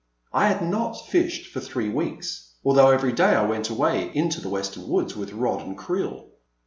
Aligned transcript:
I 0.33 0.47
had 0.47 0.63
not 0.63 0.93
fished 0.99 1.45
for 1.53 1.59
three 1.59 1.87
weeks, 1.89 2.55
although 2.65 2.89
every 2.89 3.11
day 3.11 3.35
I 3.35 3.45
went 3.45 3.69
away 3.69 4.09
into 4.15 4.41
the 4.41 4.49
western 4.49 4.87
woods 4.89 5.15
with 5.15 5.31
rod 5.31 5.61
and 5.61 5.77
creel. 5.77 6.29